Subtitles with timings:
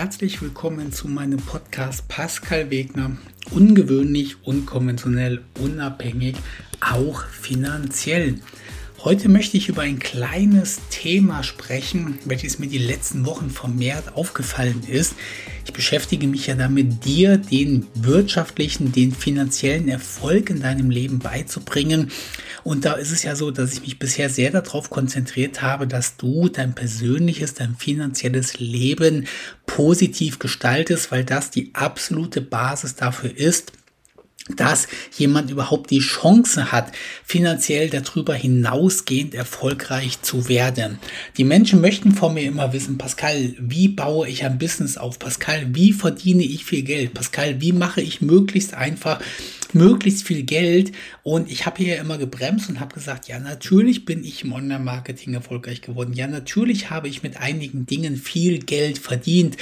[0.00, 3.18] herzlich willkommen zu meinem Podcast Pascal Wegner.
[3.50, 6.36] Ungewöhnlich, unkonventionell, unabhängig,
[6.80, 8.40] auch finanziell.
[9.02, 14.82] Heute möchte ich über ein kleines Thema sprechen, welches mir die letzten Wochen vermehrt aufgefallen
[14.86, 15.14] ist.
[15.64, 22.10] Ich beschäftige mich ja damit, dir den wirtschaftlichen, den finanziellen Erfolg in deinem Leben beizubringen.
[22.62, 26.18] Und da ist es ja so, dass ich mich bisher sehr darauf konzentriert habe, dass
[26.18, 29.26] du dein persönliches, dein finanzielles Leben
[29.64, 33.72] positiv gestaltest, weil das die absolute Basis dafür ist,
[34.56, 36.92] dass jemand überhaupt die Chance hat,
[37.24, 40.98] finanziell darüber hinausgehend erfolgreich zu werden.
[41.36, 45.18] Die Menschen möchten von mir immer wissen, Pascal, wie baue ich ein Business auf?
[45.18, 47.14] Pascal, wie verdiene ich viel Geld?
[47.14, 49.20] Pascal, wie mache ich möglichst einfach
[49.72, 50.92] möglichst viel Geld?
[51.22, 55.34] Und ich habe hier immer gebremst und habe gesagt, ja, natürlich bin ich im Online-Marketing
[55.34, 56.12] erfolgreich geworden.
[56.12, 59.56] Ja, natürlich habe ich mit einigen Dingen viel Geld verdient.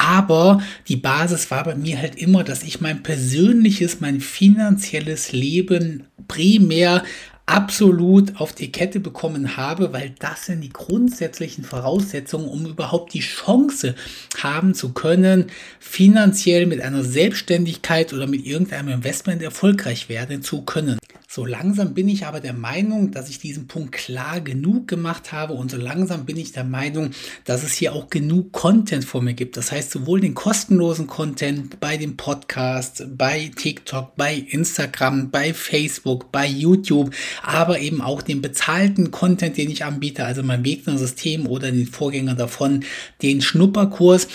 [0.00, 6.04] Aber die Basis war bei mir halt immer, dass ich mein persönliches, mein finanzielles Leben
[6.26, 7.04] primär
[7.44, 13.20] absolut auf die Kette bekommen habe, weil das sind die grundsätzlichen Voraussetzungen, um überhaupt die
[13.20, 13.94] Chance
[14.38, 15.46] haben zu können,
[15.80, 20.98] finanziell mit einer Selbstständigkeit oder mit irgendeinem Investment erfolgreich werden zu können.
[21.32, 25.52] So langsam bin ich aber der Meinung, dass ich diesen Punkt klar genug gemacht habe
[25.52, 27.12] und so langsam bin ich der Meinung,
[27.44, 29.56] dass es hier auch genug Content vor mir gibt.
[29.56, 36.32] Das heißt, sowohl den kostenlosen Content bei dem Podcast, bei TikTok, bei Instagram, bei Facebook,
[36.32, 37.14] bei YouTube,
[37.44, 42.34] aber eben auch den bezahlten Content, den ich anbiete, also mein Wegner-System oder den Vorgänger
[42.34, 42.82] davon,
[43.22, 44.26] den Schnupperkurs.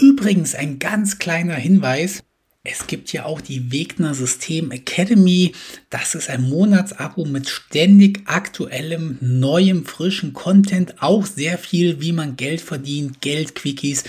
[0.00, 2.24] Übrigens ein ganz kleiner Hinweis.
[2.62, 5.52] Es gibt ja auch die Wegner System Academy.
[5.88, 11.02] Das ist ein Monatsabo mit ständig aktuellem, neuem, frischen Content.
[11.02, 14.04] Auch sehr viel, wie man Geld verdient, Geldquickies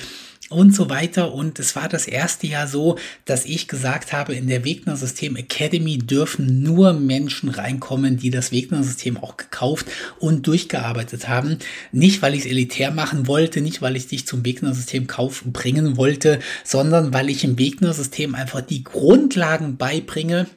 [0.51, 1.34] und so weiter.
[1.34, 5.35] Und es war das erste Jahr so, dass ich gesagt habe, in der Wegner System
[5.35, 9.88] Academy dürfen nur Menschen reinkommen, die das Wegner System auch gekauft
[10.19, 11.57] und durchgearbeitet haben.
[11.91, 15.51] Nicht, weil ich es elitär machen wollte, nicht, weil ich dich zum Wegner System kaufen
[15.51, 20.47] bringen wollte, sondern weil ich im Wegner System einfach die Grundlagen beibringe,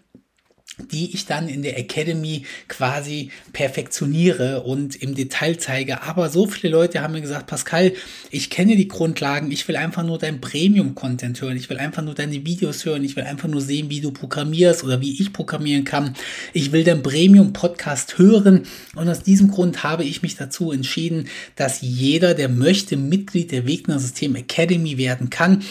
[0.90, 6.02] die ich dann in der Academy quasi perfektioniere und im Detail zeige.
[6.02, 7.92] Aber so viele Leute haben mir gesagt, Pascal,
[8.30, 12.14] ich kenne die Grundlagen, ich will einfach nur dein Premium-Content hören, ich will einfach nur
[12.14, 15.84] deine Videos hören, ich will einfach nur sehen, wie du programmierst oder wie ich programmieren
[15.84, 16.14] kann.
[16.52, 21.82] Ich will dein Premium-Podcast hören und aus diesem Grund habe ich mich dazu entschieden, dass
[21.82, 25.62] jeder, der möchte, Mitglied der Wegner System Academy werden kann.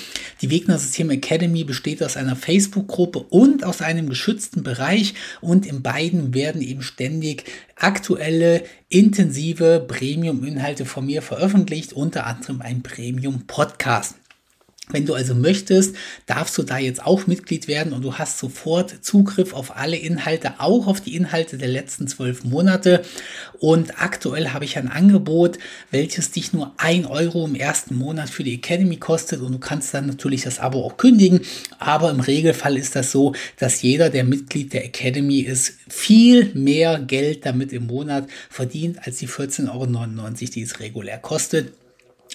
[0.42, 5.66] Die Wegner System Academy besteht aus einer Facebook-Gruppe und aus einem geschützten Bereich Bereich und
[5.66, 7.46] in beiden werden eben ständig
[7.76, 14.16] aktuelle, intensive Premium-Inhalte von mir veröffentlicht, unter anderem ein Premium-Podcast.
[14.90, 15.96] Wenn du also möchtest,
[16.26, 20.56] darfst du da jetzt auch Mitglied werden und du hast sofort Zugriff auf alle Inhalte,
[20.60, 23.02] auch auf die Inhalte der letzten zwölf Monate.
[23.60, 25.58] Und aktuell habe ich ein Angebot,
[25.92, 29.94] welches dich nur ein Euro im ersten Monat für die Academy kostet und du kannst
[29.94, 31.40] dann natürlich das Abo auch kündigen.
[31.80, 37.00] Aber im Regelfall ist das so, dass jeder, der Mitglied der Academy ist, viel mehr
[37.00, 41.72] Geld damit im Monat verdient als die 14,99 Euro, die es regulär kostet.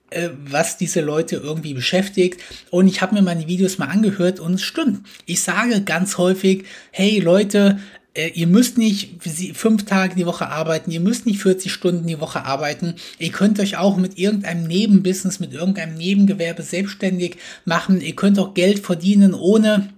[0.09, 2.41] äh, was diese Leute irgendwie beschäftigt.
[2.69, 5.05] Und ich habe mir meine Videos mal angehört und es stimmt.
[5.25, 7.79] Ich sage ganz häufig, hey Leute,
[8.15, 9.21] äh, ihr müsst nicht
[9.53, 12.95] fünf Tage die Woche arbeiten, ihr müsst nicht 40 Stunden die Woche arbeiten.
[13.19, 18.01] Ihr könnt euch auch mit irgendeinem Nebenbusiness, mit irgendeinem Nebengewerbe selbstständig machen.
[18.01, 19.89] Ihr könnt auch Geld verdienen, ohne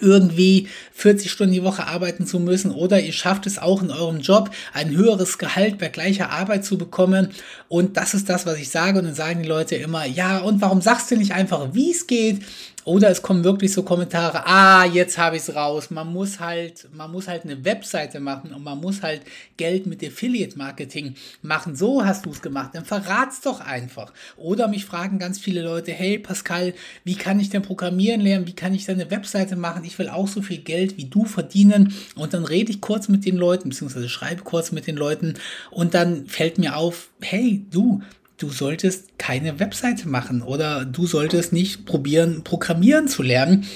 [0.00, 2.70] irgendwie 40 Stunden die Woche arbeiten zu müssen.
[2.70, 6.78] Oder ihr schafft es auch in eurem Job ein höheres Gehalt bei gleicher Arbeit zu
[6.78, 7.30] bekommen.
[7.68, 8.98] Und das ist das, was ich sage.
[8.98, 12.06] Und dann sagen die Leute immer, ja und warum sagst du nicht einfach, wie es
[12.06, 12.42] geht
[12.84, 15.90] oder es kommen wirklich so Kommentare, ah, jetzt habe ich es raus.
[15.90, 19.22] Man muss halt, man muss halt eine Webseite machen und man muss halt
[19.56, 21.76] Geld mit Affiliate Marketing machen.
[21.76, 22.70] So hast du es gemacht.
[22.74, 24.12] Dann verrat's doch einfach.
[24.36, 26.74] Oder mich fragen ganz viele Leute, hey Pascal,
[27.04, 28.46] wie kann ich denn programmieren lernen?
[28.46, 29.84] Wie kann ich denn eine Webseite machen?
[29.84, 31.94] Ich will auch so viel Geld wie du verdienen.
[32.16, 35.34] Und dann rede ich kurz mit den Leuten, beziehungsweise schreibe kurz mit den Leuten
[35.70, 38.02] und dann fällt mir auf, hey, du,
[38.38, 43.66] du solltest keine Webseite machen oder du solltest nicht probieren, programmieren zu lernen.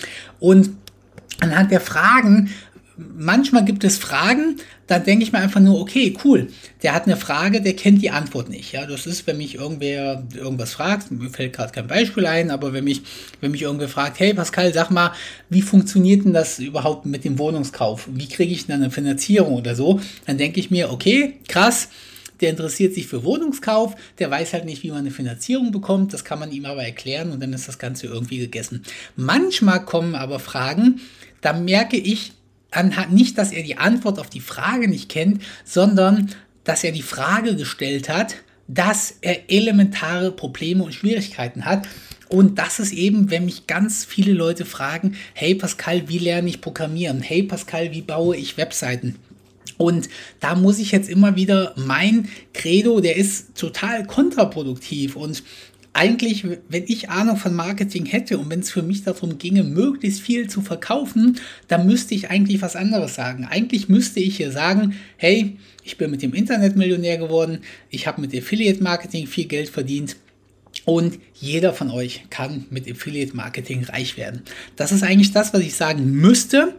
[0.41, 0.71] Und
[1.41, 2.51] anhand der Fragen,
[2.97, 4.57] manchmal gibt es Fragen,
[4.87, 6.49] da denke ich mir einfach nur, okay, cool,
[6.83, 8.73] der hat eine Frage, der kennt die Antwort nicht.
[8.73, 12.73] Ja, das ist, wenn mich irgendwer irgendwas fragt, mir fällt gerade kein Beispiel ein, aber
[12.73, 13.03] wenn mich,
[13.41, 15.13] wenn mich irgendwer fragt, hey Pascal, sag mal,
[15.51, 18.09] wie funktioniert denn das überhaupt mit dem Wohnungskauf?
[18.11, 20.01] Wie kriege ich denn eine Finanzierung oder so?
[20.27, 21.89] Dann denke ich mir, okay, krass,
[22.41, 26.25] der interessiert sich für Wohnungskauf, der weiß halt nicht, wie man eine Finanzierung bekommt, das
[26.25, 28.83] kann man ihm aber erklären und dann ist das Ganze irgendwie gegessen.
[29.17, 31.01] Manchmal kommen aber Fragen,
[31.41, 32.33] da merke ich
[33.11, 36.31] nicht, dass er die Antwort auf die Frage nicht kennt, sondern
[36.65, 38.35] dass er die Frage gestellt hat,
[38.69, 41.87] dass er elementare Probleme und Schwierigkeiten hat.
[42.29, 46.61] Und das ist eben, wenn mich ganz viele Leute fragen, hey Pascal, wie lerne ich
[46.61, 47.23] Programmieren?
[47.23, 49.17] Hey Pascal, wie baue ich Webseiten?
[49.79, 50.09] Und
[50.41, 55.43] da muss ich jetzt immer wieder mein Credo, der ist total kontraproduktiv und
[55.97, 60.21] eigentlich, wenn ich Ahnung von Marketing hätte und wenn es für mich darum ginge, möglichst
[60.21, 63.47] viel zu verkaufen, dann müsste ich eigentlich was anderes sagen.
[63.49, 68.21] Eigentlich müsste ich hier sagen, hey, ich bin mit dem Internet Millionär geworden, ich habe
[68.21, 70.17] mit Affiliate Marketing viel Geld verdient.
[70.85, 74.43] Und jeder von euch kann mit Affiliate Marketing reich werden.
[74.77, 76.75] Das ist eigentlich das, was ich sagen müsste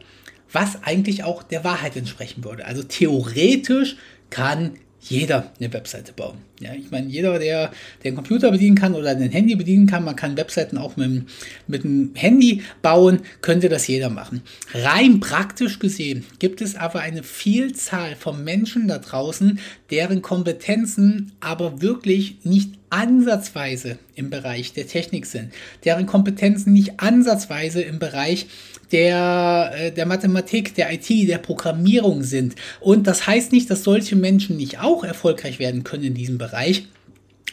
[0.52, 2.66] was eigentlich auch der Wahrheit entsprechen würde.
[2.66, 3.98] Also theoretisch
[4.30, 4.74] kann
[5.10, 6.38] jeder eine Webseite bauen.
[6.60, 7.72] Ja, ich meine, jeder, der
[8.04, 11.24] den Computer bedienen kann oder ein Handy bedienen kann, man kann Webseiten auch mit,
[11.68, 14.42] mit dem Handy bauen, könnte das jeder machen.
[14.74, 19.60] Rein praktisch gesehen gibt es aber eine Vielzahl von Menschen da draußen,
[19.92, 25.54] deren Kompetenzen aber wirklich nicht ansatzweise im Bereich der Technik sind,
[25.84, 28.48] deren Kompetenzen nicht ansatzweise im Bereich
[28.92, 32.56] der, äh, der Mathematik, der IT, der Programmierung sind.
[32.80, 36.88] Und das heißt nicht, dass solche Menschen nicht auch erfolgreich werden können in diesem Bereich.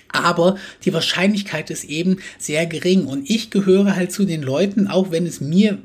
[0.09, 3.07] Aber die Wahrscheinlichkeit ist eben sehr gering.
[3.07, 5.79] Und ich gehöre halt zu den Leuten, auch wenn es mir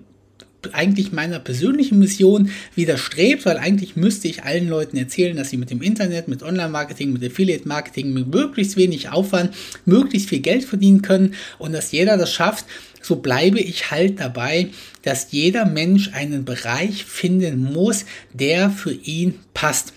[0.74, 5.70] eigentlich meiner persönlichen Mission widerstrebt, weil eigentlich müsste ich allen Leuten erzählen, dass sie mit
[5.70, 11.34] dem Internet, mit Online-Marketing, mit Affiliate-Marketing, mit möglichst wenig Aufwand, möglichst viel Geld verdienen können
[11.58, 12.66] und dass jeder das schafft.
[13.10, 14.70] So bleibe ich halt dabei,
[15.02, 19.94] dass jeder Mensch einen Bereich finden muss, der für ihn passt.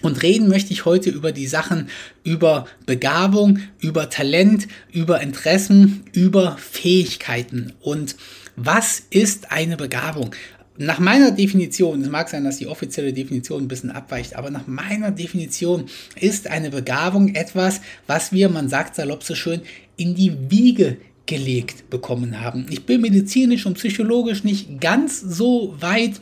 [0.00, 1.88] Und reden möchte ich heute über die Sachen
[2.22, 7.72] über Begabung, über Talent, über Interessen, über Fähigkeiten.
[7.80, 8.14] Und
[8.54, 10.32] was ist eine Begabung?
[10.78, 14.68] Nach meiner Definition, es mag sein, dass die offizielle Definition ein bisschen abweicht, aber nach
[14.68, 15.86] meiner Definition
[16.20, 19.62] ist eine Begabung etwas, was wir, man sagt salopp so schön,
[19.96, 22.66] in die Wiege gelegt bekommen haben.
[22.70, 26.20] Ich bin medizinisch und psychologisch nicht ganz so weit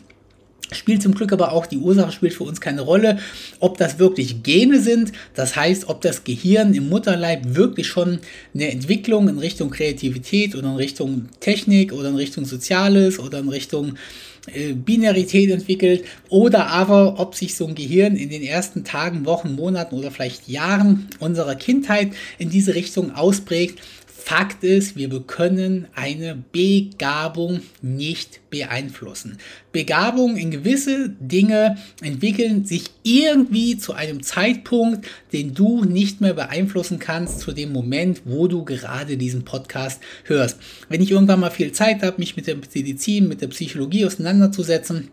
[0.72, 3.18] Spielt zum Glück aber auch die Ursache spielt für uns keine Rolle,
[3.60, 8.20] ob das wirklich Gene sind, das heißt, ob das Gehirn im Mutterleib wirklich schon
[8.54, 13.50] eine Entwicklung in Richtung Kreativität oder in Richtung Technik oder in Richtung Soziales oder in
[13.50, 13.96] Richtung
[14.52, 19.54] äh, Binarität entwickelt oder aber ob sich so ein Gehirn in den ersten Tagen, Wochen,
[19.54, 23.80] Monaten oder vielleicht Jahren unserer Kindheit in diese Richtung ausprägt,
[24.26, 29.36] Fakt ist, wir können eine Begabung nicht beeinflussen.
[29.70, 36.98] Begabung in gewisse Dinge entwickeln sich irgendwie zu einem Zeitpunkt, den du nicht mehr beeinflussen
[36.98, 40.58] kannst, zu dem Moment, wo du gerade diesen Podcast hörst.
[40.88, 45.10] Wenn ich irgendwann mal viel Zeit habe, mich mit der Medizin, mit der Psychologie auseinanderzusetzen,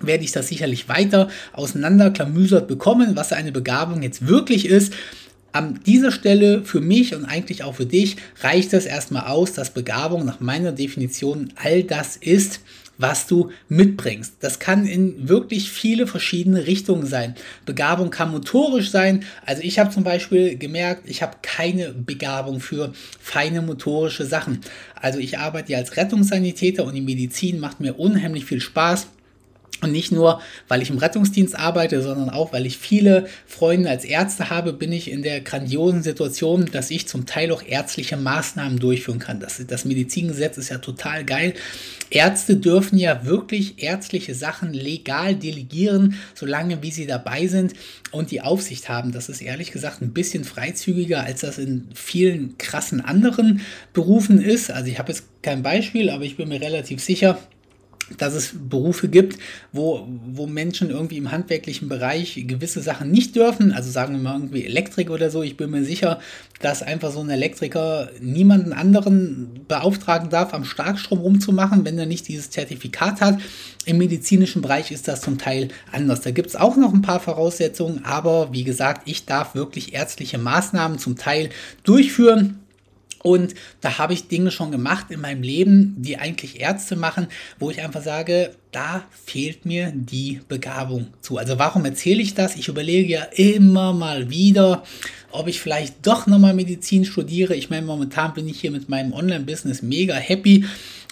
[0.00, 4.94] werde ich das sicherlich weiter auseinanderklamüsert bekommen, was eine Begabung jetzt wirklich ist.
[5.56, 9.70] An dieser Stelle für mich und eigentlich auch für dich reicht es erstmal aus, dass
[9.70, 12.60] Begabung nach meiner Definition all das ist,
[12.98, 14.34] was du mitbringst.
[14.40, 17.36] Das kann in wirklich viele verschiedene Richtungen sein.
[17.64, 19.24] Begabung kann motorisch sein.
[19.46, 24.60] Also ich habe zum Beispiel gemerkt, ich habe keine Begabung für feine motorische Sachen.
[24.94, 29.06] Also ich arbeite ja als Rettungssanitäter und die Medizin macht mir unheimlich viel Spaß.
[29.82, 34.04] Und nicht nur, weil ich im Rettungsdienst arbeite, sondern auch, weil ich viele Freunde als
[34.04, 38.78] Ärzte habe, bin ich in der grandiosen Situation, dass ich zum Teil auch ärztliche Maßnahmen
[38.78, 39.38] durchführen kann.
[39.38, 41.52] Das, das Medizingesetz ist ja total geil.
[42.08, 47.74] Ärzte dürfen ja wirklich ärztliche Sachen legal delegieren, solange wie sie dabei sind
[48.12, 49.12] und die Aufsicht haben.
[49.12, 53.60] Das ist ehrlich gesagt ein bisschen freizügiger, als das in vielen krassen anderen
[53.92, 54.70] Berufen ist.
[54.70, 57.38] Also ich habe jetzt kein Beispiel, aber ich bin mir relativ sicher,
[58.18, 59.38] dass es Berufe gibt,
[59.72, 63.72] wo, wo Menschen irgendwie im handwerklichen Bereich gewisse Sachen nicht dürfen.
[63.72, 65.42] Also sagen wir mal irgendwie Elektrik oder so.
[65.42, 66.20] Ich bin mir sicher,
[66.60, 72.28] dass einfach so ein Elektriker niemanden anderen beauftragen darf, am Starkstrom rumzumachen, wenn er nicht
[72.28, 73.40] dieses Zertifikat hat.
[73.84, 76.20] Im medizinischen Bereich ist das zum Teil anders.
[76.20, 80.38] Da gibt es auch noch ein paar Voraussetzungen, aber wie gesagt, ich darf wirklich ärztliche
[80.38, 81.50] Maßnahmen zum Teil
[81.82, 82.60] durchführen
[83.26, 87.26] und da habe ich Dinge schon gemacht in meinem Leben, die eigentlich Ärzte machen,
[87.58, 91.36] wo ich einfach sage, da fehlt mir die Begabung zu.
[91.36, 92.54] Also warum erzähle ich das?
[92.54, 94.84] Ich überlege ja immer mal wieder,
[95.32, 97.56] ob ich vielleicht doch nochmal Medizin studiere.
[97.56, 100.64] Ich meine, momentan bin ich hier mit meinem Online-Business mega happy.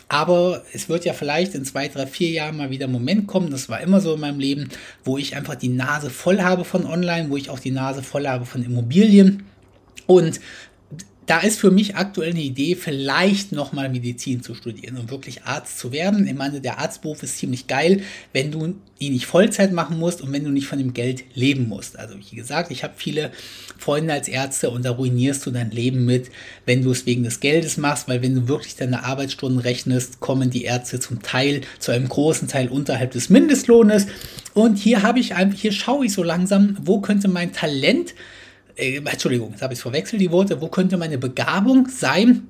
[0.08, 3.50] Aber es wird ja vielleicht in zwei, drei, vier Jahren mal wieder ein Moment kommen,
[3.50, 4.68] das war immer so in meinem Leben,
[5.02, 8.28] wo ich einfach die Nase voll habe von Online, wo ich auch die Nase voll
[8.28, 9.42] habe von Immobilien.
[10.06, 10.38] Und
[11.26, 15.78] da ist für mich aktuell eine Idee, vielleicht nochmal Medizin zu studieren und wirklich Arzt
[15.78, 16.26] zu werden.
[16.26, 18.02] Ich meine, der Arztberuf ist ziemlich geil,
[18.32, 21.68] wenn du ihn nicht Vollzeit machen musst und wenn du nicht von dem Geld leben
[21.68, 21.98] musst.
[21.98, 23.30] Also wie gesagt, ich habe viele
[23.78, 26.30] Freunde als Ärzte und da ruinierst du dein Leben mit,
[26.66, 30.50] wenn du es wegen des Geldes machst, weil wenn du wirklich deine Arbeitsstunden rechnest, kommen
[30.50, 34.06] die Ärzte zum Teil, zu einem großen Teil unterhalb des Mindestlohnes.
[34.52, 38.14] Und hier habe ich einfach, hier schaue ich so langsam, wo könnte mein Talent
[38.76, 42.48] äh, Entschuldigung, jetzt habe ich es verwechselt, die Worte, wo könnte meine Begabung sein?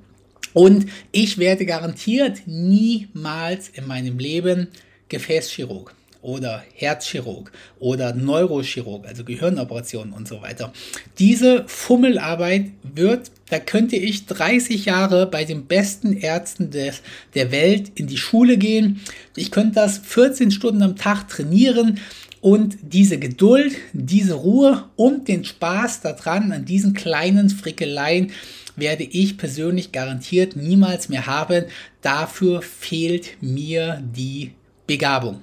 [0.53, 4.69] Und ich werde garantiert niemals in meinem Leben
[5.09, 5.93] Gefäßchirurg
[6.25, 10.73] oder Herzchirurg oder Neurochirurg, also Gehirnoperationen und so weiter.
[11.19, 17.01] Diese Fummelarbeit wird, da könnte ich 30 Jahre bei den besten Ärzten des,
[17.35, 19.01] der Welt in die Schule gehen.
[19.35, 21.99] Ich könnte das 14 Stunden am Tag trainieren.
[22.45, 28.33] Und diese Geduld, diese Ruhe und den Spaß daran, an diesen kleinen Frickeleien,
[28.75, 31.65] werde ich persönlich garantiert niemals mehr haben.
[32.03, 34.51] Dafür fehlt mir die
[34.85, 35.41] Begabung.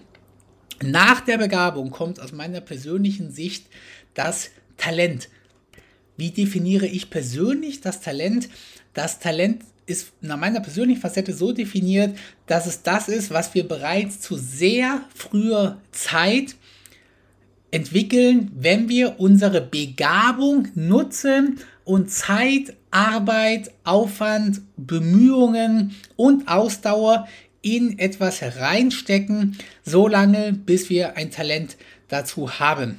[0.81, 3.67] Nach der Begabung kommt aus meiner persönlichen Sicht
[4.15, 5.29] das Talent.
[6.17, 8.49] Wie definiere ich persönlich das Talent?
[8.95, 12.17] Das Talent ist nach meiner persönlichen Facette so definiert,
[12.47, 16.55] dass es das ist, was wir bereits zu sehr früher Zeit
[17.73, 27.27] entwickeln, wenn wir unsere Begabung nutzen und Zeit, Arbeit, Aufwand, Bemühungen und Ausdauer
[27.63, 31.77] in etwas hereinstecken, solange bis wir ein Talent
[32.09, 32.99] dazu haben.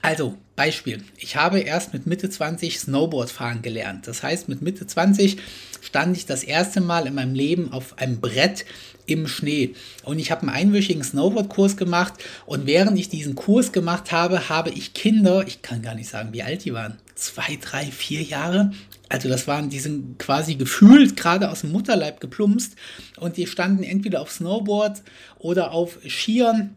[0.00, 1.02] Also, Beispiel.
[1.16, 4.06] Ich habe erst mit Mitte 20 Snowboard fahren gelernt.
[4.06, 5.36] Das heißt, mit Mitte 20
[5.80, 8.64] stand ich das erste Mal in meinem Leben auf einem Brett
[9.06, 9.74] im Schnee.
[10.04, 12.14] Und ich habe einen einwöchigen Snowboard-Kurs gemacht.
[12.46, 16.32] Und während ich diesen Kurs gemacht habe, habe ich Kinder, ich kann gar nicht sagen,
[16.32, 18.72] wie alt die waren, zwei, drei, vier Jahre.
[19.08, 22.74] Also das waren, die sind quasi gefühlt gerade aus dem Mutterleib geplumpst.
[23.18, 25.02] Und die standen entweder auf Snowboard
[25.38, 26.74] oder auf Skiern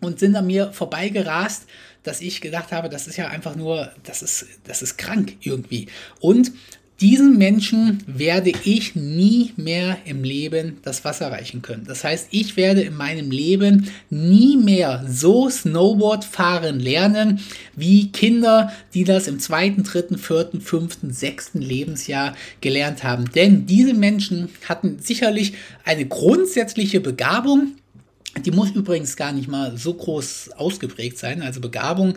[0.00, 1.66] und sind an mir vorbeigerast
[2.02, 5.88] dass ich gedacht habe, das ist ja einfach nur, das ist, das ist krank irgendwie.
[6.20, 6.52] Und
[7.00, 11.84] diesen Menschen werde ich nie mehr im Leben das Wasser reichen können.
[11.86, 17.40] Das heißt, ich werde in meinem Leben nie mehr so Snowboard fahren lernen
[17.76, 23.30] wie Kinder, die das im zweiten, dritten, vierten, fünften, sechsten Lebensjahr gelernt haben.
[23.30, 25.52] Denn diese Menschen hatten sicherlich
[25.84, 27.74] eine grundsätzliche Begabung,
[28.44, 31.42] die muss übrigens gar nicht mal so groß ausgeprägt sein.
[31.42, 32.16] Also Begabung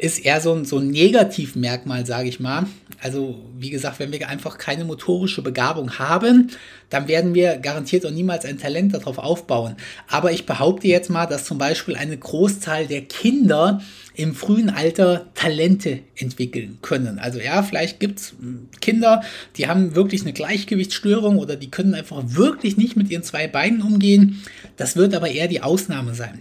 [0.00, 2.66] ist eher so ein, so ein Negativmerkmal, sage ich mal.
[3.02, 6.50] Also wie gesagt, wenn wir einfach keine motorische Begabung haben,
[6.88, 9.76] dann werden wir garantiert auch niemals ein Talent darauf aufbauen.
[10.08, 13.80] Aber ich behaupte jetzt mal, dass zum Beispiel eine Großzahl der Kinder
[14.14, 17.18] im frühen Alter Talente entwickeln können.
[17.18, 18.34] Also ja, vielleicht gibt es
[18.80, 19.22] Kinder,
[19.56, 23.82] die haben wirklich eine Gleichgewichtsstörung oder die können einfach wirklich nicht mit ihren zwei Beinen
[23.82, 24.42] umgehen.
[24.80, 26.40] Das wird aber eher die Ausnahme sein.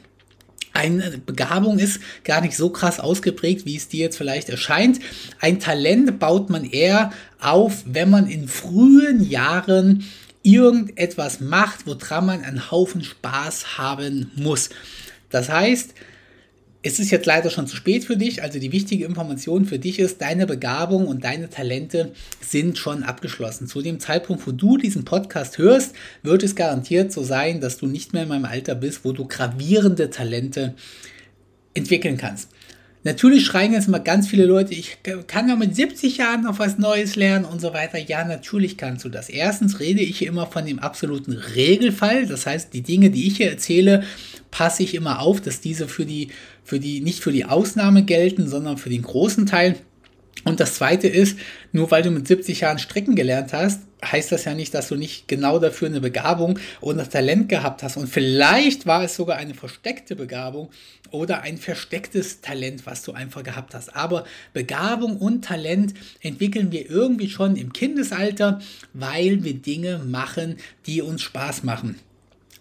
[0.71, 5.01] eine Begabung ist gar nicht so krass ausgeprägt, wie es dir jetzt vielleicht erscheint.
[5.41, 10.05] Ein Talent baut man eher auf, wenn man in frühen Jahren
[10.41, 14.69] irgendetwas macht, woran man einen Haufen Spaß haben muss.
[15.29, 15.93] Das heißt,
[16.81, 19.99] es ist jetzt leider schon zu spät für dich, also die wichtige Information für dich
[19.99, 23.67] ist, deine Begabung und deine Talente sind schon abgeschlossen.
[23.67, 25.93] Zu dem Zeitpunkt, wo du diesen Podcast hörst,
[26.23, 29.27] wird es garantiert so sein, dass du nicht mehr in meinem Alter bist, wo du
[29.27, 30.73] gravierende Talente
[31.73, 32.49] entwickeln kannst.
[33.03, 36.77] Natürlich schreien jetzt mal ganz viele Leute, ich kann ja mit 70 Jahren noch was
[36.77, 37.97] Neues lernen und so weiter.
[37.97, 39.29] Ja, natürlich kannst du das.
[39.29, 42.25] Erstens rede ich immer von dem absoluten Regelfall.
[42.25, 44.03] Das heißt, die Dinge, die ich hier erzähle,
[44.51, 46.29] passe ich immer auf, dass diese für die,
[46.65, 49.77] für die, nicht für die Ausnahme gelten, sondern für den großen Teil.
[50.43, 51.37] Und das zweite ist,
[51.71, 54.95] nur weil du mit 70 Jahren Stricken gelernt hast, heißt das ja nicht, dass du
[54.95, 57.97] nicht genau dafür eine Begabung oder Talent gehabt hast.
[57.97, 60.69] Und vielleicht war es sogar eine versteckte Begabung
[61.11, 63.95] oder ein verstecktes Talent, was du einfach gehabt hast.
[63.95, 68.59] Aber Begabung und Talent entwickeln wir irgendwie schon im Kindesalter,
[68.93, 71.99] weil wir Dinge machen, die uns Spaß machen.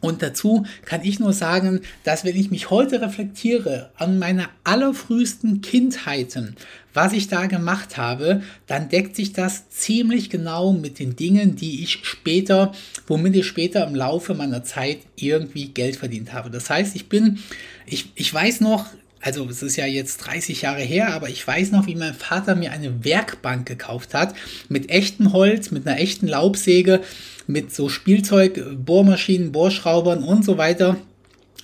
[0.00, 5.60] Und dazu kann ich nur sagen, dass wenn ich mich heute reflektiere an meine allerfrühesten
[5.60, 6.54] Kindheiten,
[6.94, 11.82] was ich da gemacht habe, dann deckt sich das ziemlich genau mit den Dingen, die
[11.82, 12.72] ich später,
[13.06, 16.50] womit ich später im Laufe meiner Zeit irgendwie Geld verdient habe.
[16.50, 17.38] Das heißt, ich bin,
[17.86, 18.86] ich, ich weiß noch,
[19.20, 22.54] also es ist ja jetzt 30 Jahre her, aber ich weiß noch, wie mein Vater
[22.54, 24.34] mir eine Werkbank gekauft hat
[24.68, 27.00] mit echtem Holz, mit einer echten Laubsäge,
[27.48, 30.96] mit so Spielzeug, Bohrmaschinen, Bohrschraubern und so weiter.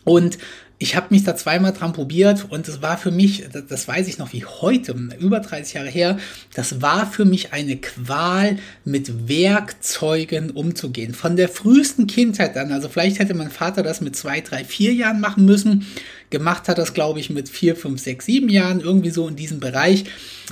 [0.03, 0.38] Und
[0.85, 4.19] ich habe mich da zweimal dran probiert und es war für mich, das weiß ich
[4.19, 6.19] noch wie heute, über 30 Jahre her,
[6.53, 11.14] das war für mich eine Qual, mit Werkzeugen umzugehen.
[11.14, 14.93] Von der frühesten Kindheit an, also vielleicht hätte mein Vater das mit zwei, drei, vier
[14.93, 15.87] Jahren machen müssen.
[16.29, 19.61] Gemacht hat das, glaube ich, mit vier, fünf, sechs, sieben Jahren, irgendwie so in diesem
[19.61, 20.05] Bereich,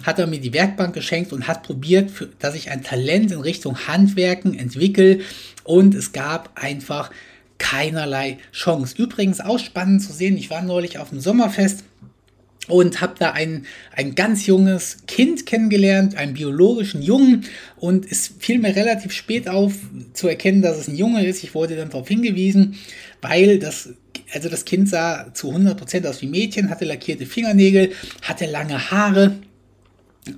[0.03, 3.87] hat er mir die Werkbank geschenkt und hat probiert, dass ich ein Talent in Richtung
[3.87, 5.19] Handwerken entwickle.
[5.65, 7.11] Und es gab einfach
[7.59, 8.95] keinerlei Chance.
[9.01, 11.85] Übrigens auch spannend zu sehen, ich war neulich auf dem Sommerfest
[12.69, 17.45] und habe da ein, ein ganz junges Kind kennengelernt, einen biologischen Jungen
[17.77, 19.75] und es fiel mir relativ spät auf
[20.13, 21.43] zu erkennen, dass es ein Junge ist.
[21.43, 22.79] Ich wurde dann darauf hingewiesen,
[23.21, 23.91] weil das
[24.33, 29.37] also das Kind sah zu 100% aus wie Mädchen, hatte lackierte Fingernägel, hatte lange Haare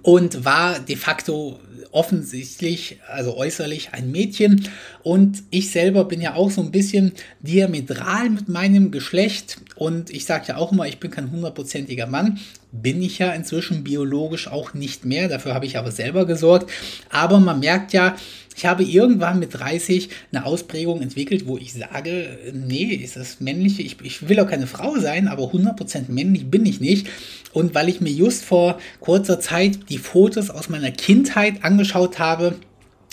[0.02, 4.68] und war de facto offensichtlich, also äußerlich ein Mädchen.
[5.04, 9.58] Und ich selber bin ja auch so ein bisschen diametral mit meinem Geschlecht.
[9.76, 12.38] Und ich sage ja auch immer, ich bin kein hundertprozentiger Mann.
[12.72, 15.28] Bin ich ja inzwischen biologisch auch nicht mehr.
[15.28, 16.70] Dafür habe ich aber selber gesorgt.
[17.10, 18.16] Aber man merkt ja,
[18.56, 23.82] ich habe irgendwann mit 30 eine Ausprägung entwickelt, wo ich sage, nee, ist das männliche,
[23.82, 27.08] ich, ich will auch keine Frau sein, aber 100% männlich bin ich nicht.
[27.52, 32.54] Und weil ich mir just vor kurzer Zeit die Fotos aus meiner Kindheit angeschaut habe,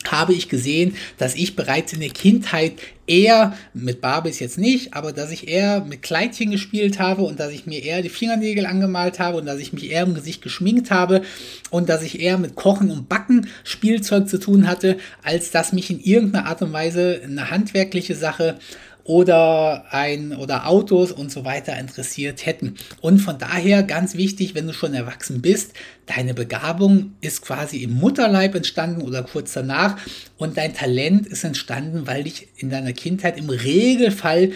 [0.10, 2.74] habe ich gesehen, dass ich bereits in der Kindheit
[3.08, 7.52] eher, mit Barbies jetzt nicht, aber dass ich eher mit Kleidchen gespielt habe und dass
[7.52, 10.92] ich mir eher die Fingernägel angemalt habe und dass ich mich eher im Gesicht geschminkt
[10.92, 11.22] habe
[11.70, 15.90] und dass ich eher mit Kochen und Backen Spielzeug zu tun hatte, als dass mich
[15.90, 18.58] in irgendeiner Art und Weise eine handwerkliche Sache
[19.04, 22.76] oder ein oder Autos und so weiter interessiert hätten.
[23.02, 25.74] Und von daher ganz wichtig, wenn du schon erwachsen bist,
[26.06, 29.98] deine Begabung ist quasi im Mutterleib entstanden oder kurz danach
[30.38, 34.52] und dein Talent ist entstanden, weil dich in deiner Kindheit im Regelfall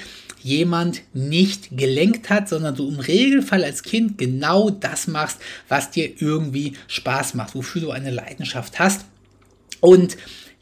[0.45, 6.21] jemand nicht gelenkt hat, sondern du im Regelfall als Kind genau das machst, was dir
[6.21, 9.05] irgendwie Spaß macht, wofür du eine Leidenschaft hast.
[9.79, 10.17] Und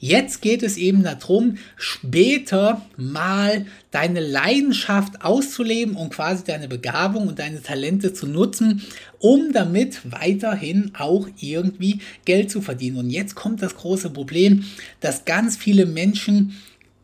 [0.06, 7.39] Jetzt geht es eben darum, später mal deine Leidenschaft auszuleben und quasi deine Begabung und
[7.39, 8.82] deine Talente zu nutzen,
[9.20, 12.98] um damit weiterhin auch irgendwie Geld zu verdienen.
[12.98, 14.66] Und jetzt kommt das große Problem,
[15.00, 16.58] dass ganz viele Menschen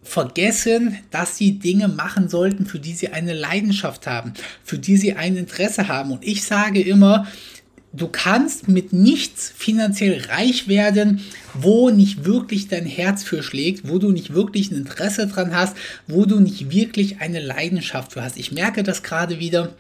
[0.04, 4.34] vergessen, dass sie Dinge machen sollten, für die sie eine Leidenschaft haben,
[4.66, 6.12] für die sie ein Interesse haben.
[6.12, 7.28] Und ich sage immer,
[7.94, 11.22] du kannst mit nichts finanziell reich werden,
[11.54, 15.76] wo nicht wirklich dein Herz für schlägt, wo du nicht wirklich ein Interesse dran hast,
[16.08, 18.38] wo du nicht wirklich eine Leidenschaft für hast.
[18.38, 19.74] Ich merke das gerade wieder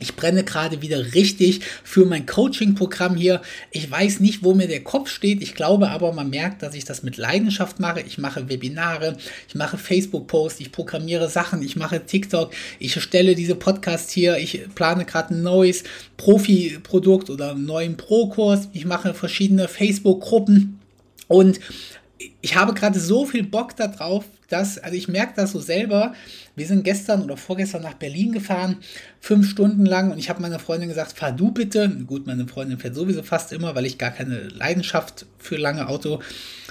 [0.00, 3.42] ich brenne gerade wieder richtig für mein Coaching-Programm hier.
[3.70, 5.42] Ich weiß nicht, wo mir der Kopf steht.
[5.42, 8.00] Ich glaube aber, man merkt, dass ich das mit Leidenschaft mache.
[8.00, 13.54] Ich mache Webinare, ich mache Facebook-Posts, ich programmiere Sachen, ich mache TikTok, ich stelle diese
[13.54, 15.84] Podcasts hier, ich plane gerade ein neues
[16.16, 18.68] Profi-Produkt oder einen neuen Pro-Kurs.
[18.72, 20.80] Ich mache verschiedene Facebook-Gruppen
[21.28, 21.60] und
[22.40, 26.14] ich habe gerade so viel Bock darauf, dass, also ich merke das so selber.
[26.56, 28.78] Wir sind gestern oder vorgestern nach Berlin gefahren,
[29.20, 31.88] fünf Stunden lang, und ich habe meiner Freundin gesagt, fahr du bitte.
[32.06, 36.20] Gut, meine Freundin fährt sowieso fast immer, weil ich gar keine Leidenschaft für lange Auto,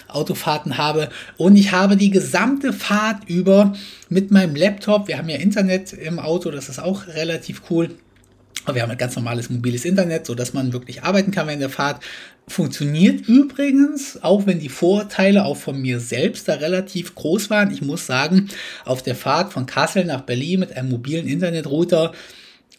[0.07, 1.09] Autofahrten habe.
[1.38, 3.73] Und ich habe die gesamte Fahrt über
[4.09, 7.89] mit meinem Laptop, wir haben ja Internet im Auto, das ist auch relativ cool
[8.75, 11.69] wir haben ein ganz normales mobiles Internet, so dass man wirklich arbeiten kann während der
[11.69, 12.03] Fahrt.
[12.47, 17.71] Funktioniert übrigens, auch wenn die Vorteile auch von mir selbst da relativ groß waren.
[17.71, 18.49] Ich muss sagen,
[18.86, 22.12] auf der Fahrt von Kassel nach Berlin mit einem mobilen Internetrouter,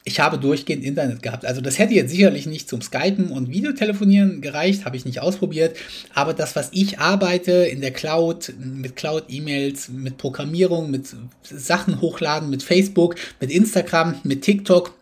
[0.02, 1.44] ich habe durchgehend Internet gehabt.
[1.44, 5.76] Also das hätte jetzt sicherlich nicht zum Skypen und Videotelefonieren gereicht, habe ich nicht ausprobiert.
[6.14, 11.06] Aber das, was ich arbeite in der Cloud, mit Cloud-E-Mails, mit Programmierung, mit
[11.42, 14.94] Sachen hochladen, mit Facebook, mit Instagram, mit TikTok,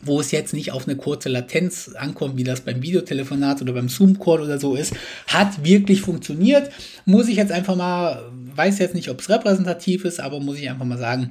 [0.00, 3.88] wo es jetzt nicht auf eine kurze Latenz ankommt, wie das beim Videotelefonat oder beim
[3.88, 4.94] Zoom-Call oder so ist,
[5.26, 6.70] hat wirklich funktioniert.
[7.04, 10.70] Muss ich jetzt einfach mal, weiß jetzt nicht, ob es repräsentativ ist, aber muss ich
[10.70, 11.30] einfach mal sagen,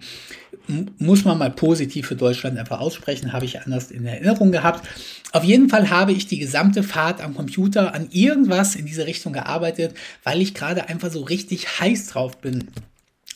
[0.98, 4.88] muss man mal positiv für Deutschland einfach aussprechen, habe ich anders in Erinnerung gehabt.
[5.32, 9.34] Auf jeden Fall habe ich die gesamte Fahrt am Computer an irgendwas in diese Richtung
[9.34, 12.68] gearbeitet, weil ich gerade einfach so richtig heiß drauf bin.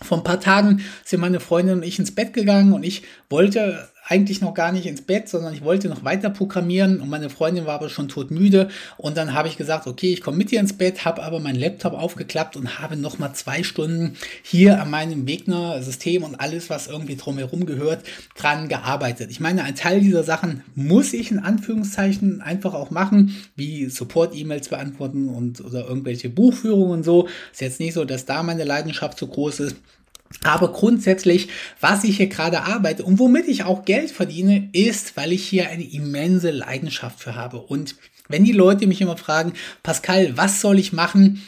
[0.02, 3.88] Vor ein paar Tagen sind meine Freundin und ich ins Bett gegangen und ich wollte
[4.08, 7.66] eigentlich noch gar nicht ins Bett, sondern ich wollte noch weiter programmieren und meine Freundin
[7.66, 10.74] war aber schon todmüde und dann habe ich gesagt, okay, ich komme mit dir ins
[10.74, 15.28] Bett, habe aber meinen Laptop aufgeklappt und habe noch mal zwei Stunden hier an meinem
[15.28, 18.04] Wegner-System und alles, was irgendwie drumherum gehört,
[18.36, 19.30] dran gearbeitet.
[19.32, 24.70] Ich meine, ein Teil dieser Sachen muss ich in Anführungszeichen einfach auch machen, wie Support-E-Mails
[24.70, 27.28] beantworten und oder irgendwelche Buchführungen und so.
[27.52, 29.76] Ist jetzt nicht so, dass da meine Leidenschaft so groß ist.
[30.44, 35.32] Aber grundsätzlich, was ich hier gerade arbeite und womit ich auch Geld verdiene, ist, weil
[35.32, 37.58] ich hier eine immense Leidenschaft für habe.
[37.58, 37.96] Und
[38.28, 41.42] wenn die Leute mich immer fragen, Pascal, was soll ich machen,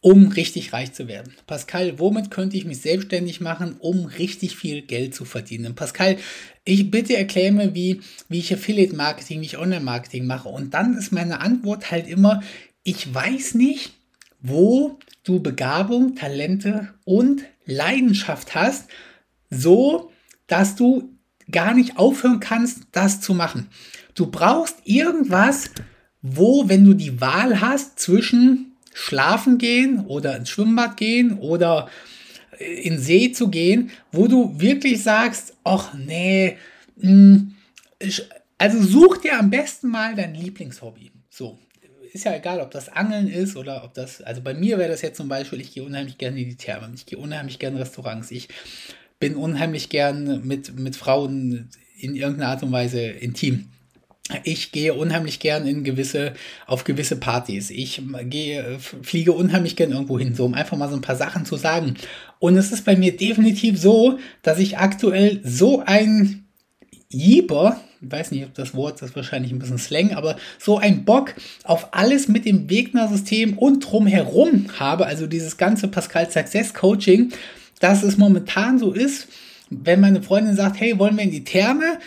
[0.00, 1.34] um richtig reich zu werden?
[1.46, 5.74] Pascal, womit könnte ich mich selbstständig machen, um richtig viel Geld zu verdienen?
[5.74, 6.16] Pascal,
[6.64, 10.48] ich bitte erkläre mir, wie, wie ich Affiliate Marketing, wie ich Online Marketing mache.
[10.48, 12.42] Und dann ist meine Antwort halt immer,
[12.82, 13.92] ich weiß nicht,
[14.42, 18.88] wo du Begabung, Talente und Leidenschaft hast,
[19.50, 20.10] so
[20.46, 21.16] dass du
[21.50, 23.68] gar nicht aufhören kannst, das zu machen.
[24.14, 25.70] Du brauchst irgendwas,
[26.22, 31.88] wo, wenn du die Wahl hast zwischen schlafen gehen oder ins Schwimmbad gehen oder
[32.58, 36.58] in See zu gehen, wo du wirklich sagst, ach nee,
[37.00, 37.54] hm,
[38.58, 41.10] also such dir am besten mal dein Lieblingshobby.
[41.30, 41.58] So,
[42.12, 45.02] ist ja egal, ob das Angeln ist oder ob das, also bei mir wäre das
[45.02, 47.82] jetzt zum Beispiel, ich gehe unheimlich gerne in die Thermen, ich gehe unheimlich gerne in
[47.82, 48.48] Restaurants, ich
[49.18, 51.68] bin unheimlich gern mit, mit Frauen
[51.98, 53.66] in irgendeiner Art und Weise intim.
[54.44, 56.34] Ich gehe unheimlich gern in gewisse,
[56.66, 57.70] auf gewisse Partys.
[57.70, 61.44] Ich gehe, fliege unheimlich gern irgendwo hin, so um einfach mal so ein paar Sachen
[61.44, 61.94] zu sagen.
[62.38, 66.46] Und es ist bei mir definitiv so, dass ich aktuell so ein
[67.08, 70.78] Jeeper, ich weiß nicht, ob das Wort das ist wahrscheinlich ein bisschen Slang, aber so
[70.78, 71.34] ein Bock
[71.64, 77.32] auf alles mit dem Wegner-System und drumherum habe, also dieses ganze Pascal Success Coaching,
[77.78, 79.28] dass es momentan so ist,
[79.70, 81.98] wenn meine Freundin sagt, hey, wollen wir in die Therme?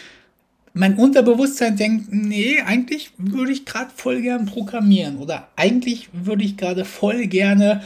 [0.74, 6.58] Mein Unterbewusstsein denkt, nee, eigentlich würde ich gerade voll gern programmieren oder eigentlich würde ich
[6.58, 7.84] gerade voll gerne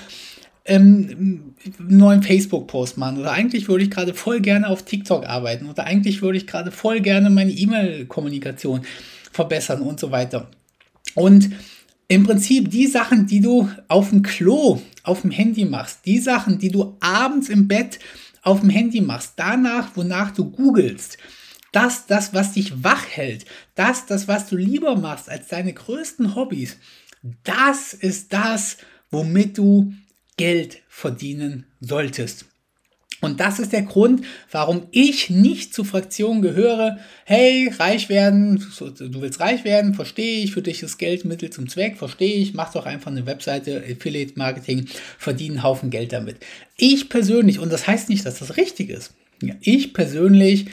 [0.67, 5.67] ähm, einen neuen Facebook-Post machen oder eigentlich würde ich gerade voll gerne auf TikTok arbeiten
[5.67, 8.81] oder eigentlich würde ich gerade voll gerne meine E-Mail-Kommunikation
[9.31, 10.49] verbessern und so weiter.
[11.15, 11.49] Und
[12.09, 16.59] im Prinzip die Sachen, die du auf dem Klo, auf dem Handy machst, die Sachen,
[16.59, 17.99] die du abends im Bett
[18.43, 21.17] auf dem Handy machst, danach, wonach du googelst,
[21.73, 26.35] das, das, was dich wach hält, das, das, was du lieber machst als deine größten
[26.35, 26.77] Hobbys,
[27.43, 28.77] das ist das,
[29.11, 29.93] womit du
[30.37, 32.45] Geld verdienen solltest.
[33.19, 36.99] Und das ist der Grund, warum ich nicht zur Fraktion gehöre.
[37.25, 41.67] Hey, reich werden, du willst reich werden, verstehe ich, für dich ist Geld Mittel zum
[41.67, 44.85] Zweck, verstehe ich, mach doch einfach eine Webseite, Affiliate Marketing,
[45.17, 46.37] verdiene einen Haufen Geld damit.
[46.77, 49.13] Ich persönlich, und das heißt nicht, dass das richtig ist,
[49.61, 50.67] ich persönlich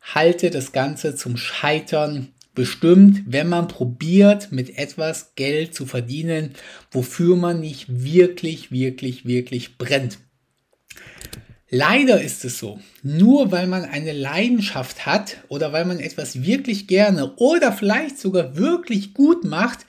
[0.00, 2.28] halte das Ganze zum Scheitern
[2.60, 6.50] bestimmt, wenn man probiert, mit etwas Geld zu verdienen,
[6.90, 10.18] wofür man nicht wirklich, wirklich, wirklich brennt.
[11.70, 16.86] Leider ist es so, nur weil man eine Leidenschaft hat oder weil man etwas wirklich
[16.86, 19.86] gerne oder vielleicht sogar wirklich gut macht,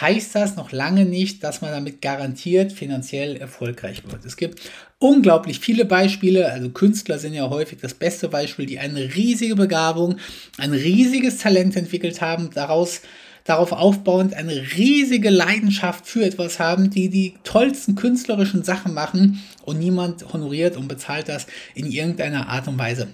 [0.00, 4.24] heißt das noch lange nicht, dass man damit garantiert finanziell erfolgreich wird.
[4.24, 4.60] Es gibt
[4.98, 10.16] unglaublich viele Beispiele, also Künstler sind ja häufig das beste Beispiel, die eine riesige Begabung,
[10.58, 13.02] ein riesiges Talent entwickelt haben, daraus
[13.44, 19.78] darauf aufbauend eine riesige Leidenschaft für etwas haben, die die tollsten künstlerischen Sachen machen und
[19.78, 23.08] niemand honoriert und bezahlt das in irgendeiner Art und Weise.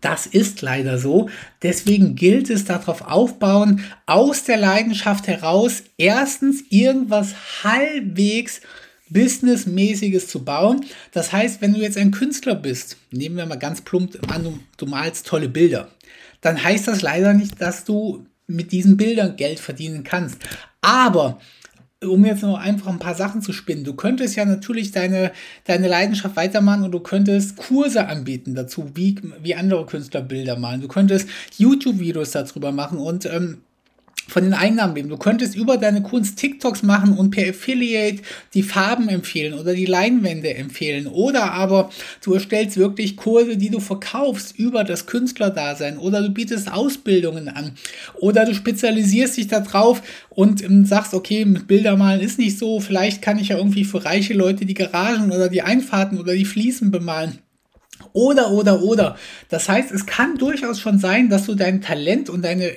[0.00, 1.28] Das ist leider so.
[1.62, 8.60] Deswegen gilt es darauf aufbauen, aus der Leidenschaft heraus erstens irgendwas halbwegs
[9.10, 10.86] Businessmäßiges zu bauen.
[11.12, 14.86] Das heißt, wenn du jetzt ein Künstler bist, nehmen wir mal ganz plump an, du,
[14.86, 15.88] malst tolle Bilder,
[16.40, 20.38] dann heißt das leider nicht, dass du mit diesen Bildern Geld verdienen kannst.
[20.80, 21.40] Aber
[22.02, 25.32] um jetzt noch einfach ein paar Sachen zu spinnen, du könntest ja natürlich deine,
[25.64, 30.80] deine Leidenschaft weitermachen und du könntest Kurse anbieten dazu, wie, wie andere Künstler Bilder malen.
[30.80, 33.58] Du könntest YouTube-Videos darüber machen und ähm,
[34.30, 35.08] von den Einnahmen leben.
[35.08, 38.22] Du könntest über deine Kunst TikToks machen und per Affiliate
[38.54, 41.06] die Farben empfehlen oder die Leinwände empfehlen.
[41.06, 41.90] Oder aber
[42.22, 45.98] du erstellst wirklich Kurse, die du verkaufst über das Künstlerdasein.
[45.98, 47.72] Oder du bietest Ausbildungen an.
[48.14, 52.80] Oder du spezialisierst dich darauf und ähm, sagst, okay, mit Bildermalen ist nicht so.
[52.80, 56.44] Vielleicht kann ich ja irgendwie für reiche Leute die Garagen oder die Einfahrten oder die
[56.44, 57.38] Fliesen bemalen.
[58.12, 59.16] Oder, oder, oder.
[59.48, 62.72] Das heißt, es kann durchaus schon sein, dass du dein Talent und deine,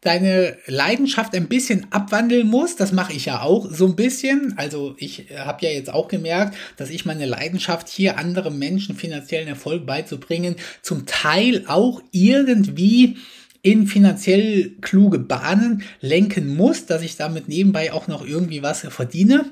[0.00, 2.80] deine Leidenschaft ein bisschen abwandeln musst.
[2.80, 4.54] Das mache ich ja auch so ein bisschen.
[4.56, 9.48] Also ich habe ja jetzt auch gemerkt, dass ich meine Leidenschaft hier anderen Menschen finanziellen
[9.48, 13.16] Erfolg beizubringen, zum Teil auch irgendwie
[13.62, 19.50] in finanziell kluge Bahnen lenken muss, dass ich damit nebenbei auch noch irgendwie was verdiene.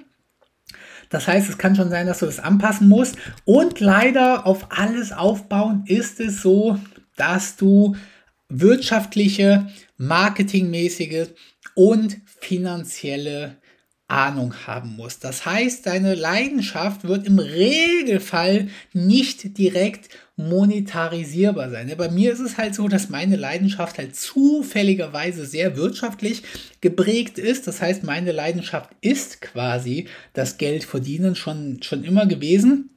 [1.10, 3.16] Das heißt, es kann schon sein, dass du das anpassen musst.
[3.44, 6.78] Und leider auf alles aufbauen ist es so,
[7.16, 7.96] dass du
[8.48, 11.28] wirtschaftliche, marketingmäßige
[11.74, 13.56] und finanzielle
[14.08, 15.24] Ahnung haben musst.
[15.24, 21.92] Das heißt, deine Leidenschaft wird im Regelfall nicht direkt monetarisierbar sein.
[21.96, 26.42] Bei mir ist es halt so, dass meine Leidenschaft halt zufälligerweise sehr wirtschaftlich
[26.80, 27.66] geprägt ist.
[27.66, 32.90] Das heißt, meine Leidenschaft ist quasi das Geld verdienen schon, schon immer gewesen.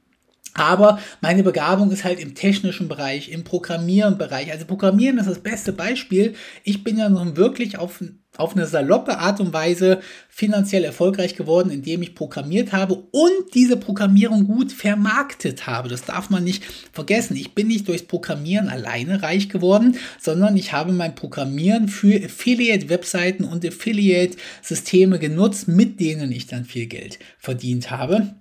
[0.58, 4.50] Aber meine Begabung ist halt im technischen Bereich, im Programmieren-Bereich.
[4.50, 6.34] Also Programmieren ist das beste Beispiel.
[6.64, 8.02] Ich bin ja nun wirklich auf,
[8.36, 13.76] auf eine saloppe Art und Weise finanziell erfolgreich geworden, indem ich programmiert habe und diese
[13.76, 15.88] Programmierung gut vermarktet habe.
[15.88, 17.36] Das darf man nicht vergessen.
[17.36, 23.44] Ich bin nicht durchs Programmieren alleine reich geworden, sondern ich habe mein Programmieren für Affiliate-Webseiten
[23.44, 28.34] und Affiliate-Systeme genutzt, mit denen ich dann viel Geld verdient habe.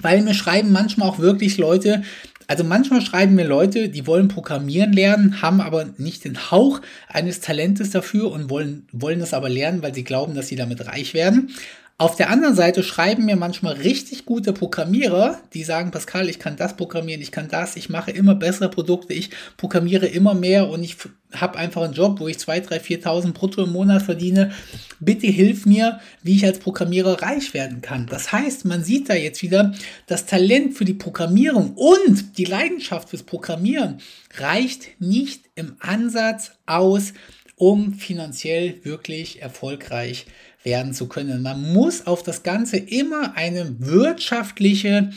[0.00, 2.02] Weil mir schreiben manchmal auch wirklich Leute,
[2.48, 7.40] also manchmal schreiben mir Leute, die wollen programmieren lernen, haben aber nicht den Hauch eines
[7.40, 11.12] Talentes dafür und wollen, wollen das aber lernen, weil sie glauben, dass sie damit reich
[11.12, 11.50] werden.
[11.98, 16.54] Auf der anderen Seite schreiben mir manchmal richtig gute Programmierer, die sagen, Pascal, ich kann
[16.56, 20.82] das programmieren, ich kann das, ich mache immer bessere Produkte, ich programmiere immer mehr und
[20.82, 20.98] ich
[21.32, 24.52] habe einfach einen Job, wo ich 2, 3, 4.000 brutto im Monat verdiene.
[25.00, 28.06] Bitte hilf mir, wie ich als Programmierer reich werden kann.
[28.06, 29.72] Das heißt, man sieht da jetzt wieder,
[30.06, 34.02] das Talent für die Programmierung und die Leidenschaft fürs Programmieren
[34.36, 37.14] reicht nicht im Ansatz aus,
[37.56, 40.26] um finanziell wirklich erfolgreich
[40.62, 41.42] werden zu können.
[41.42, 45.10] Man muss auf das Ganze immer eine wirtschaftliche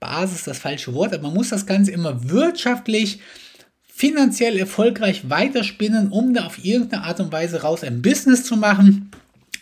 [0.00, 3.20] Basis, das falsche Wort, aber man muss das Ganze immer wirtschaftlich
[3.82, 9.10] finanziell erfolgreich weiterspinnen, um da auf irgendeine Art und Weise raus ein Business zu machen.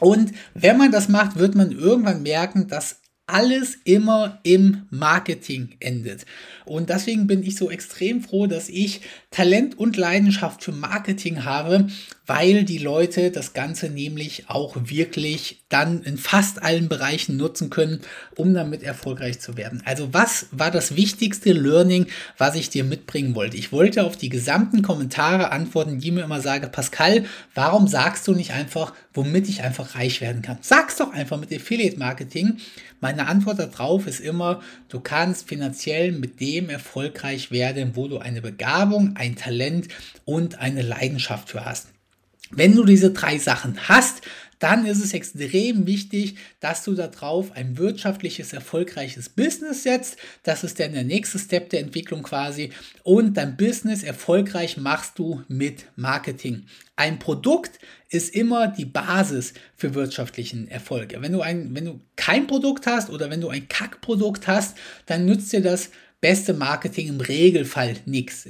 [0.00, 6.26] Und wenn man das macht, wird man irgendwann merken, dass alles immer im Marketing endet.
[6.64, 9.00] Und deswegen bin ich so extrem froh, dass ich
[9.30, 11.88] Talent und Leidenschaft für Marketing habe,
[12.26, 18.00] weil die Leute das Ganze nämlich auch wirklich dann in fast allen Bereichen nutzen können,
[18.36, 19.82] um damit erfolgreich zu werden.
[19.84, 22.06] Also was war das wichtigste Learning,
[22.38, 23.56] was ich dir mitbringen wollte?
[23.56, 27.24] Ich wollte auf die gesamten Kommentare antworten, die mir immer sagen, Pascal,
[27.54, 30.58] warum sagst du nicht einfach, womit ich einfach reich werden kann?
[30.62, 32.58] Sag's doch einfach mit Affiliate Marketing.
[33.00, 38.40] Meine Antwort darauf ist immer, du kannst finanziell mit dem erfolgreich werden, wo du eine
[38.40, 39.88] Begabung, ein Talent
[40.24, 41.88] und eine Leidenschaft für hast.
[42.50, 44.22] Wenn du diese drei Sachen hast,
[44.58, 50.16] dann ist es extrem wichtig, dass du darauf ein wirtschaftliches, erfolgreiches Business setzt.
[50.42, 52.70] Das ist dann der nächste Step der Entwicklung quasi.
[53.02, 56.64] Und dein Business erfolgreich machst du mit Marketing.
[56.96, 61.14] Ein Produkt ist immer die Basis für wirtschaftlichen Erfolg.
[61.18, 65.26] Wenn du, ein, wenn du kein Produkt hast oder wenn du ein Kackprodukt hast, dann
[65.26, 65.90] nützt dir das
[66.24, 68.48] beste Marketing im Regelfall nichts.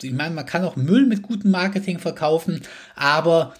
[0.00, 2.60] Ich meine, man kann auch Müll mit gutem Marketing verkaufen,
[2.94, 3.52] aber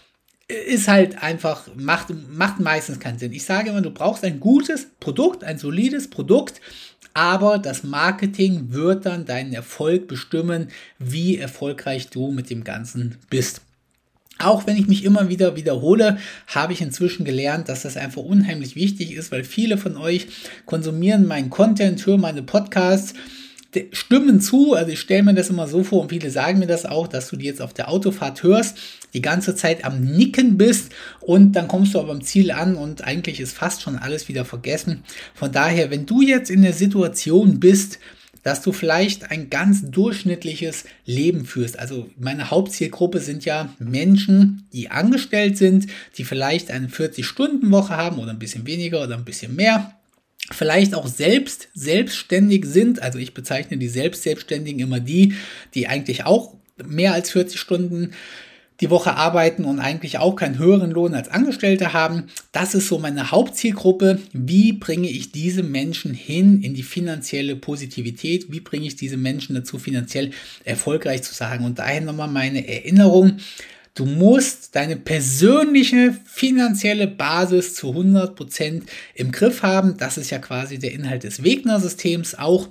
[0.46, 3.32] ist halt einfach, macht, macht meistens keinen Sinn.
[3.32, 6.60] Ich sage immer, du brauchst ein gutes Produkt, ein solides Produkt,
[7.12, 10.68] aber das Marketing wird dann deinen Erfolg bestimmen,
[11.00, 13.62] wie erfolgreich du mit dem Ganzen bist.
[14.38, 18.76] Auch wenn ich mich immer wieder wiederhole, habe ich inzwischen gelernt, dass das einfach unheimlich
[18.76, 20.28] wichtig ist, weil viele von euch
[20.66, 23.14] konsumieren meinen Content, hören meine Podcasts,
[23.92, 24.74] stimmen zu.
[24.74, 27.28] Also ich stelle mir das immer so vor und viele sagen mir das auch, dass
[27.28, 28.78] du die jetzt auf der Autofahrt hörst,
[29.14, 33.04] die ganze Zeit am Nicken bist und dann kommst du aber am Ziel an und
[33.04, 35.04] eigentlich ist fast schon alles wieder vergessen.
[35.34, 37.98] Von daher, wenn du jetzt in der Situation bist,
[38.46, 41.80] dass du vielleicht ein ganz durchschnittliches Leben führst.
[41.80, 48.30] Also meine Hauptzielgruppe sind ja Menschen, die angestellt sind, die vielleicht eine 40-Stunden-Woche haben oder
[48.30, 49.96] ein bisschen weniger oder ein bisschen mehr.
[50.52, 53.02] Vielleicht auch selbst selbstständig sind.
[53.02, 55.34] Also ich bezeichne die Selbstselbstständigen immer die,
[55.74, 56.54] die eigentlich auch
[56.84, 58.12] mehr als 40 Stunden
[58.80, 62.24] die Woche arbeiten und eigentlich auch keinen höheren Lohn als Angestellte haben.
[62.52, 64.20] Das ist so meine Hauptzielgruppe.
[64.32, 68.52] Wie bringe ich diese Menschen hin in die finanzielle Positivität?
[68.52, 70.30] Wie bringe ich diese Menschen dazu, finanziell
[70.64, 71.64] erfolgreich zu sagen?
[71.64, 73.38] Und daher nochmal meine Erinnerung.
[73.96, 78.82] Du musst deine persönliche finanzielle Basis zu 100%
[79.14, 79.96] im Griff haben.
[79.96, 82.68] Das ist ja quasi der Inhalt des Wegner-Systems auch.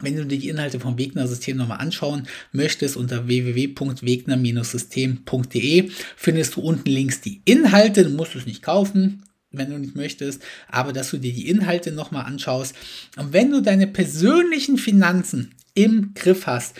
[0.00, 6.90] Wenn du dir die Inhalte vom Wegner-System nochmal anschauen möchtest, unter www.wegner-system.de findest du unten
[6.90, 8.04] links die Inhalte.
[8.04, 11.92] Du musst es nicht kaufen, wenn du nicht möchtest, aber dass du dir die Inhalte
[11.92, 12.74] nochmal anschaust.
[13.18, 16.76] Und wenn du deine persönlichen Finanzen im Griff hast,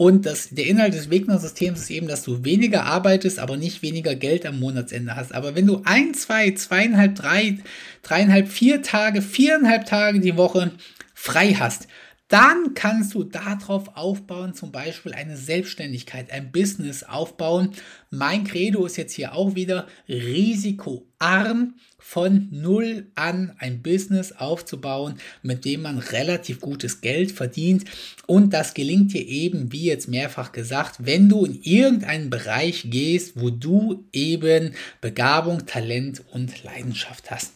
[0.00, 4.14] und das, der Inhalt des Wegner-Systems ist eben, dass du weniger arbeitest, aber nicht weniger
[4.14, 5.34] Geld am Monatsende hast.
[5.34, 7.58] Aber wenn du ein, zwei, zweieinhalb, drei,
[8.02, 10.72] dreieinhalb, vier Tage, viereinhalb Tage die Woche
[11.12, 11.86] frei hast,
[12.30, 17.72] dann kannst du darauf aufbauen, zum Beispiel eine Selbstständigkeit, ein Business aufbauen.
[18.10, 25.64] Mein Credo ist jetzt hier auch wieder risikoarm von null an ein Business aufzubauen, mit
[25.64, 27.84] dem man relativ gutes Geld verdient.
[28.28, 33.40] Und das gelingt dir eben, wie jetzt mehrfach gesagt, wenn du in irgendeinen Bereich gehst,
[33.40, 37.54] wo du eben Begabung, Talent und Leidenschaft hast.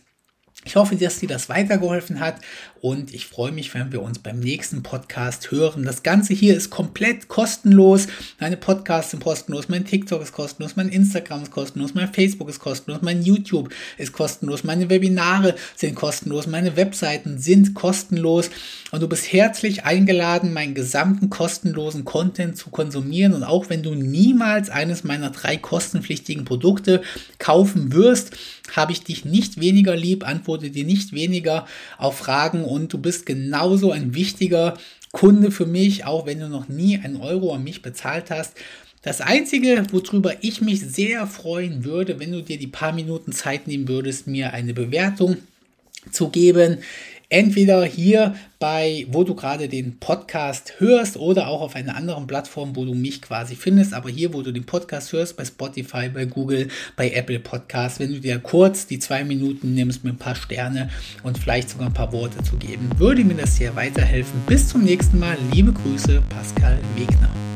[0.65, 2.41] Ich hoffe, dass dir das weitergeholfen hat
[2.85, 5.85] und ich freue mich, wenn wir uns beim nächsten Podcast hören.
[5.85, 8.09] Das Ganze hier ist komplett kostenlos.
[8.39, 12.61] Meine Podcasts sind kostenlos, mein TikTok ist kostenlos, mein Instagram ist kostenlos, mein Facebook ist
[12.61, 18.51] kostenlos, mein YouTube ist kostenlos, meine Webinare sind kostenlos, meine Webseiten sind kostenlos
[18.91, 23.95] und du bist herzlich eingeladen, meinen gesamten kostenlosen Content zu konsumieren und auch wenn du
[23.95, 27.01] niemals eines meiner drei kostenpflichtigen Produkte
[27.39, 28.33] kaufen wirst,
[28.77, 31.67] habe ich dich nicht weniger lieb, antworte dir nicht weniger
[31.97, 34.75] auf Fragen und du bist genauso ein wichtiger
[35.13, 38.55] Kunde für mich, auch wenn du noch nie einen Euro an mich bezahlt hast.
[39.03, 43.67] Das Einzige, worüber ich mich sehr freuen würde, wenn du dir die paar Minuten Zeit
[43.67, 45.37] nehmen würdest, mir eine Bewertung
[46.11, 46.79] zu geben
[47.29, 52.77] Entweder hier bei, wo du gerade den Podcast hörst oder auch auf einer anderen Plattform,
[52.77, 53.95] wo du mich quasi findest.
[53.95, 58.13] Aber hier, wo du den Podcast hörst, bei Spotify, bei Google, bei Apple Podcasts, wenn
[58.13, 60.91] du dir kurz die zwei Minuten nimmst, mir ein paar Sterne
[61.23, 64.43] und vielleicht sogar ein paar Worte zu geben, würde mir das sehr weiterhelfen.
[64.47, 65.37] Bis zum nächsten Mal.
[65.53, 67.54] Liebe Grüße, Pascal Wegner.